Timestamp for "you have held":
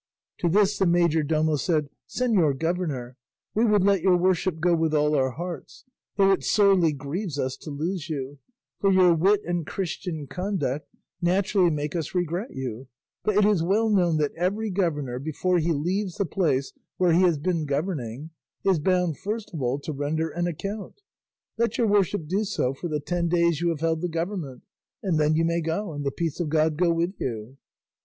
23.61-24.01